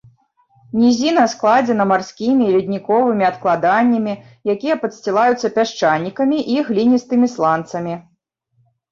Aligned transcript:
Нізіна 0.83 1.23
складзена 1.33 1.83
марскімі 1.89 2.43
і 2.45 2.53
ледніковымі 2.55 3.23
адкладаннямі, 3.31 4.13
якія 4.53 4.77
падсцілаюцца 4.85 5.47
пясчанікамі 5.59 6.37
і 6.55 6.57
гліністымі 6.71 7.27
сланцамі. 7.35 7.93